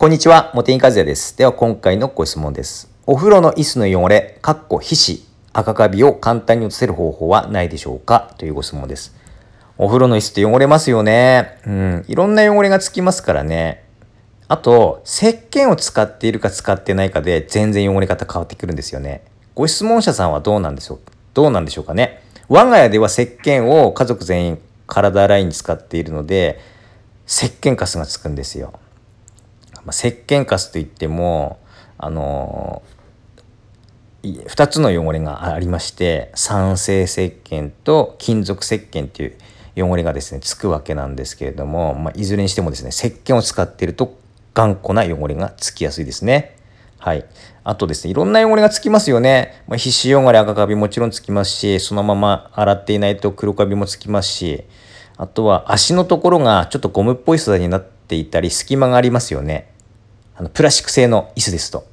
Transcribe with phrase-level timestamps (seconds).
[0.00, 1.36] こんにちは、茂木和也です。
[1.36, 2.90] では今回のご質問です。
[3.06, 5.20] お風呂の椅子の汚れ、かっこ皮脂、
[5.52, 8.34] 赤カビを簡単に落とせる方法はないでしょうか？
[8.38, 9.14] というご質問です。
[9.76, 11.60] お風呂の椅子って汚れますよね。
[11.66, 13.84] うん、いろんな汚れがつきますからね。
[14.48, 19.22] あと、石鹸を使っているか使ってないかで全然汚れ方変わってくるんですよね。
[19.54, 21.00] ご質問者さんはどうなんでしょう？
[21.34, 22.22] どうなんでしょうかね？
[22.48, 26.58] 我が家では石鹸を家族全員体洗いに使っているので、
[27.26, 28.72] 石鹸カスがつくんですよ。
[29.90, 31.58] まあ、石鹸カスといっても
[31.98, 32.82] あの
[34.22, 39.26] 2つの汚れがありまして酸性石鹸と金属石鹸ってい
[39.82, 44.16] う汚れがですねつくわけなんですけれども、まあ、いずれにしてもですね石鹸を使っていると
[44.54, 46.56] 頑固な汚れがつきやすいですね。
[46.98, 47.24] はい、
[47.64, 54.64] あとですねいろんな汚れがつきますよね、まあ、皮脂汚れ赤カビもちろんつきますしそのまま洗っていないと黒カビもつきますし
[55.16, 59.69] あとは足のところがちょっとゴムっぽい素材になっていたり隙間がありますよね。
[60.40, 61.86] あのプラスチック製の椅子ですと。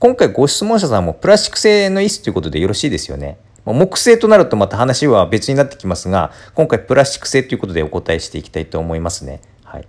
[0.00, 3.38] 今回ご質問者さんもプラスチック製の椅子ということでよろしいですよね。
[3.64, 9.40] 木製となるとまた話は別になってきますが今回プラスチック製ということでお答えしていきたいと思いますね。
[9.62, 9.86] はい。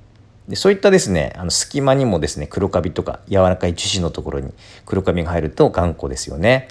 [0.47, 4.53] でそういったですねあの隙間にもですね黒カビとか柔らかい樹脂のところに
[4.85, 6.67] 黒カビが入ると頑固ですよね。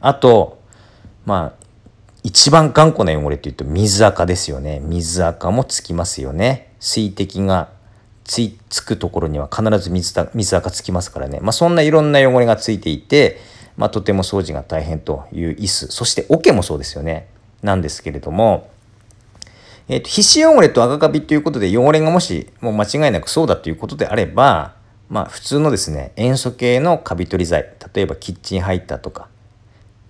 [0.00, 0.60] あと
[1.24, 1.64] まあ
[2.24, 4.80] 一番頑固な汚れというと水垢ですよね。
[4.80, 6.74] 水垢もつきますよね。
[6.78, 7.70] 水滴が
[8.32, 13.38] ついつくところには必ず水だ水垢つきますからね、まあ、そんないろんな汚れがついていて、
[13.76, 15.88] まあ、とても掃除が大変という椅子。
[15.88, 17.28] そして桶もそうですよね。
[17.62, 18.70] なんですけれども
[19.86, 24.76] えーと、皮脂汚れと赤カビということで汚れがもしもう間違いなくそうだということであれば、
[25.10, 27.68] まあ、普通のですね塩素系のカビ取り剤。
[27.94, 29.28] 例えばキッチンハイターとか。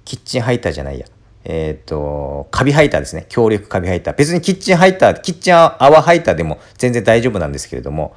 [0.04, 1.06] キッチンハイターじゃないや。
[1.44, 3.26] えっ、ー、とカビハイターですね。
[3.28, 8.14] 強力カビハイター別にキッチンハイターキッチン泡ハイターでも全然大丈夫なんですけれども。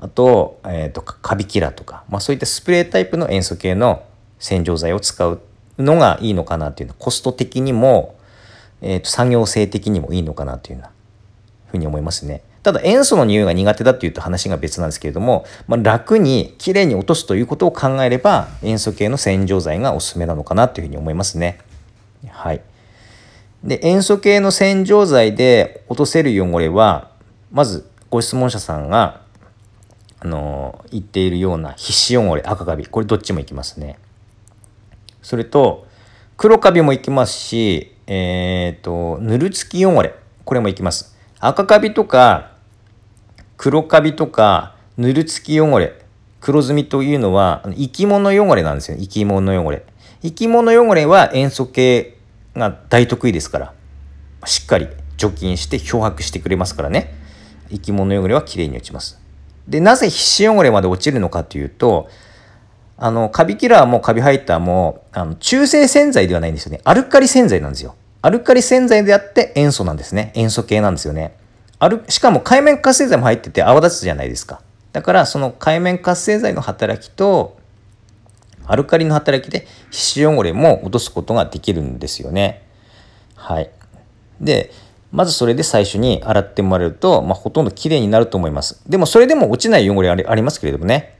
[0.00, 4.04] あと,、えーと、カビキラーとか、まあ、そういったスプレータイプの塩素系の
[4.38, 5.40] 洗浄剤を使う
[5.76, 6.92] のがいいのかなというの。
[6.92, 8.14] はコスト的にも、
[8.80, 10.90] えーと産業性的にもいいのかなというような
[11.72, 12.42] ふうに思いますね。
[12.62, 21.58] ただ塩素の匂いが苦手だっていうと話が別なんですけれども、まあ、楽にきれいに落とすということを考えれば塩素系の洗浄剤がおすすめなのかなというふうに思いますね。
[22.26, 22.62] はい。
[23.62, 27.10] で塩素系の洗浄剤で落とせる汚れは
[27.50, 29.22] まずご質問者さんが
[30.20, 33.98] あの言っているような皮脂汚れ赤カビこれどっちもいきますね。
[35.22, 35.86] それと
[36.36, 40.14] 黒カビもいきますし、えっ、ー、とぬるつき汚れ
[40.44, 41.16] これもいきます。
[41.40, 42.52] 赤カビとか
[43.56, 45.94] 黒カビとかぬるつき汚れ
[46.40, 49.84] 黒ずみというのは生き物汚れなんですよ生き物汚れ
[50.22, 52.16] 生き物汚れは塩素系
[52.54, 53.74] が大得意ですから
[54.44, 57.14] しっかり除菌して漂白してくれますからね
[57.70, 59.20] 生き物汚れはきれいに落ちます
[59.66, 62.08] でなぜ皮脂汚れまで落ちるのかというと
[62.96, 70.32] あのカビキラーもカビハイターもあの中性洗剤ではないんですよねアルカリ洗剤なんですよアルカリ洗剤であって塩素なんですね。
[70.34, 71.36] 塩素系なんですよね。
[71.78, 74.60] アルしかも海面活性剤も入ってて泡立つじゃないですか。
[74.92, 77.57] だからその海面活性剤の働きと
[78.68, 82.62] アルカリの働きで皮脂汚れも落とすことができるんですよね。
[83.34, 83.70] はい。
[84.40, 84.70] で、
[85.10, 88.82] まずそれで最初に洗ってもらえると、まあ、ほとんど綺麗になると思います。
[88.86, 91.16] でもそれでも落ちない汚れありますけれどもね。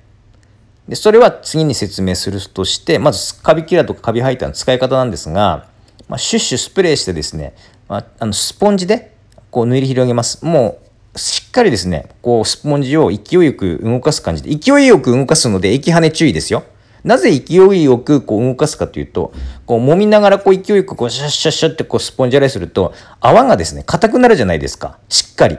[0.88, 5.66] で、それは次に説明するとして、まずカビキラーとかカビハイターの使い方なんですが、
[6.08, 7.54] まあ、シュッシュスプレーしてですね、
[7.88, 9.14] まあ、あのスポンジで
[9.50, 10.44] こう塗り広げます。
[10.44, 10.78] も
[11.14, 16.64] うしっかりですね、こうスポンジを勢いよく動かす感じで、勢いよく動かすので液跳ね注意ですよ。
[17.04, 19.32] なぜ勢いよくこう動かすかというと、
[19.66, 24.98] こう揉みながらこう勢いよくこうシャッシャッシャッってこうスポンジ洗いすると、泡がですね、硬くなるじゃないですか。
[25.08, 25.58] しっかり。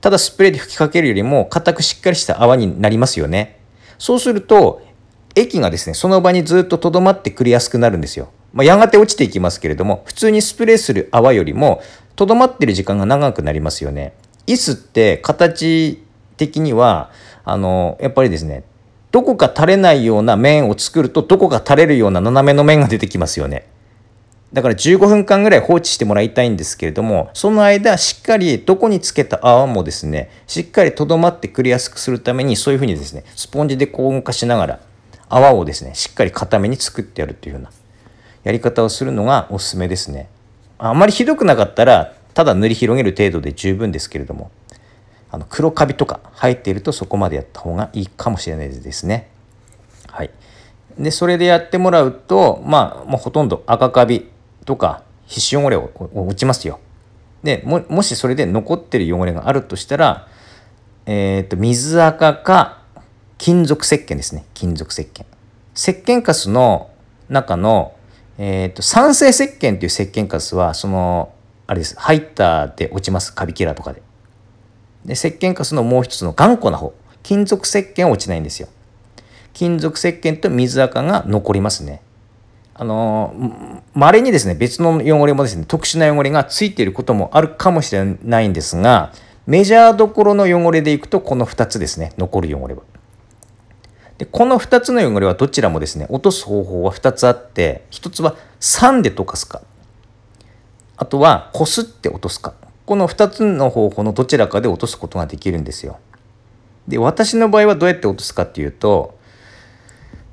[0.00, 3.60] ただスプレーで吹きかけるよりも硬くしっかりした泡になりますよね。
[3.98, 4.82] そうすると、
[5.34, 8.30] 液がですね、その場にずっと留まってくれやすくなるんですよ。
[8.52, 11.82] まあ、やがて落ちていきますけれども、普通にスプレーする泡よりも、
[12.14, 14.12] とどまってる時間が長くなりますよね。
[14.46, 16.02] 椅子って形
[16.36, 17.10] 的には、
[17.44, 18.62] あの、やっぱりですね、
[19.14, 23.64] どこか垂れないような面を作ると、どこか垂れるような斜めの面が出てきますよね。
[24.52, 34.80] だから15分間ぐらい放置してもらいたいんですけれども、その間しっかりどこにつけた泡もですね、しっかりとどまってくれやすくするために、そういうふうにですね、スポンジでこう動かしながら、
[35.28, 37.70] 泡をですね、しっかり固めに作ってやるっていうような
[38.42, 40.28] やり方をするのがおすすめですね。
[40.78, 44.50] あまりひどくなかったらただ塗り広げる程度で十分ですけれども
[45.34, 49.30] あの黒カビとか入っているとそこまでやった方がいいかもしれないですね。
[50.08, 50.30] はい、
[50.96, 54.30] でそれでやってもらうとまあもうほとんど赤カビ
[54.64, 56.78] とか皮脂汚れを落ちますよ。
[57.42, 60.28] でももしそれで残ってる汚れがあるとしたら、
[61.06, 62.84] えーと、水垢か
[63.36, 64.44] 金属石鹸ですね。
[64.54, 65.26] 金属石鹸。
[65.74, 66.90] 石鹸カスの
[67.28, 67.96] 中の、
[68.38, 71.34] えっ、と、酸性石鹸っていう石鹸カスは、その、
[71.66, 71.98] あれです。
[71.98, 73.34] ハイターで落ちます。
[73.34, 74.02] カビキラーとかで。
[75.04, 76.94] で、石鹸カスのもう一つの頑固な方。
[77.22, 78.68] 金属石鹸は落ちないんですよ。
[79.52, 82.02] 金属石鹸と水垢が残りますね。
[82.76, 83.32] あの
[83.94, 89.12] 稀にですね別の汚れもですね特殊な汚れがついていることもあるかもしれないんですが
[89.46, 92.82] メジャーどころの汚れでいくとこの2つですね残る汚れは。
[94.18, 99.62] でこの2つの汚れはどちらもですね落とす方法は2つあって1つは酸で溶かすか
[100.96, 102.54] あとはこすって落とすか
[102.86, 105.98] この2つの方法のどちらかで落とすことができるんですよ。
[106.88, 109.16] で私の場合はどうやって落とすかっていうと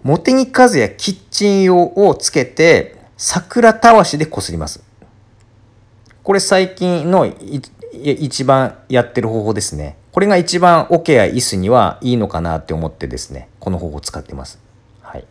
[0.04, 4.84] 茂木和也キッチン用をつけて桜たわしでこすります。
[6.24, 7.32] これ最近の
[7.94, 9.98] 一番やってる方法ですね。
[10.12, 14.60] これが一番オケや椅子にはいいのかなって思ってですね、この方法を使ってます。
[15.02, 15.26] はい。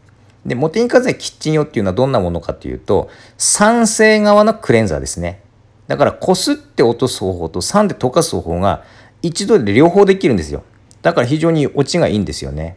[0.47, 5.43] で、茂木和也キッチン用っていうのはどんなものかというと、酸性側のクレンザーですね。
[5.91, 8.85] だからこすって落とす方法と酸で溶かす方法が
[9.23, 10.63] 一度で両方できるんですよ。
[11.03, 12.77] だから非常に落ちがいいんですよね。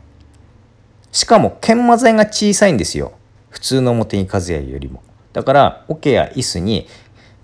[1.12, 3.12] しかも研磨剤が小さいんですよ。
[3.52, 5.04] 普通の表に和也よりも。
[5.32, 6.88] だから桶や椅子に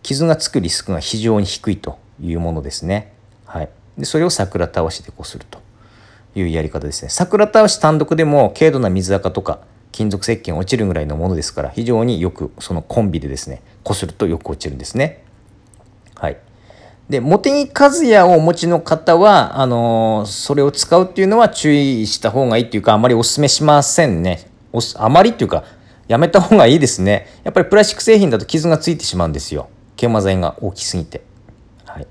[0.01, 3.13] 傷がつくリスクが非常に低いというものですね。
[3.45, 3.69] はい。
[3.95, 5.60] でそれを桜たわしでこすると
[6.33, 7.10] いうやり方ですね。
[7.10, 9.60] 桜たわし単独でも軽度な水垢とか
[9.92, 15.28] 金属石鹸落ちるぐらいのものですから非常によくそのコンビでですねこするとよく落ちるんですね。
[16.19, 16.38] はい。
[17.10, 24.51] で、茂木和也をお持ちの方は、あのー、それを使うっていうのは注意した方がいいっていうか、あまりお勧めしませんね。
[24.74, 25.63] おあまりっていうか、
[26.07, 27.27] やめた方がいいですね。
[27.44, 29.69] やっぱりプラスチック製品だと傷がついてしまうんですよ。
[29.95, 31.24] 研磨剤が大きすぎて。
[31.86, 32.07] はい。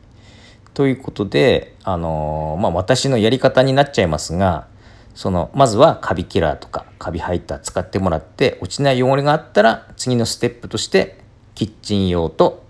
[0.72, 4.66] ということで、あのー、まあ、私のやり方になっちゃいますが、
[5.14, 11.18] その、まずはカビキラーとかカビハイター使ってもらって、落ちない汚れがあったら、次のステップとして、
[11.54, 12.67] キッチン用と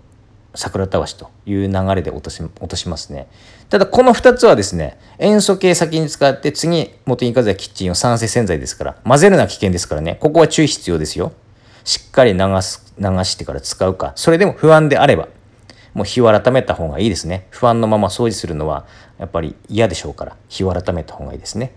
[0.55, 3.27] 桜たわしという流れで落とし落としますね。
[3.69, 11.31] ただこの2つはですね、塩素系先に使って次、元に風やキッチンを酸性洗剤ですから、混ぜるのは危険ですからね、ここは注意必要ですよ。
[11.83, 15.27] しっかり流す、流してから使うか、それでも不安であれば、
[15.93, 17.47] もう日を改めた方がいいですね。
[17.51, 18.85] 不安のまま掃除するのは
[19.19, 21.73] やっぱり嫌でしょうから、日を改めた方がいいですね。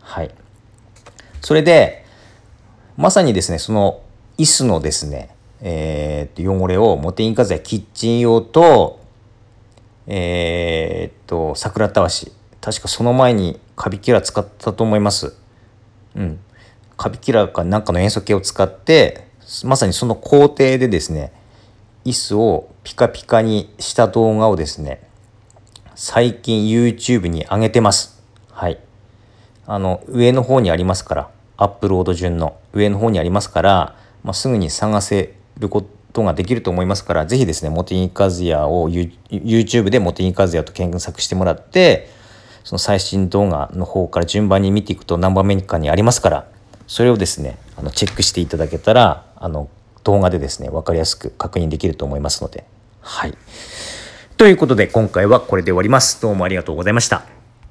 [0.00, 0.30] はい。
[1.40, 2.04] それで、
[2.96, 4.02] まさにですね、その
[4.38, 9.00] 椅子のですね、えー、汚れをモテインカズやキッチン用と、
[10.06, 12.32] えー、っと、桜たわし。
[12.60, 15.34] 確かその前にカビキラー使ったと思います。
[16.14, 16.38] うん。
[16.96, 19.28] カビキラーかなんかの塩素系を使って、
[19.64, 21.32] まさにその工程でですね、
[22.04, 25.08] 椅子をピカピカにした動画をですね、
[25.94, 28.22] 最近 YouTube に上げてます。
[28.50, 28.78] はい。
[29.66, 42.08] あの、上の方にありますから、アップロード順の上の方にありますから、まあ、すぐに探せることができると思いますから、ぜひですね、モテニカズヤを YouTube でモテニカズヤと検索してもらって、
[42.64, 46.46] その最新動画の方から順番に見ていくと何番目かにありますから、
[46.86, 49.68] それをですね、あのチェックしていただけたら、あの
[50.04, 52.64] 動画でですね、分かりやすく確認できると思いますので。
[53.00, 53.34] はい。
[54.36, 56.20] ということで、今回はこれで終わります。
[56.20, 57.41] どうもありがとうございました。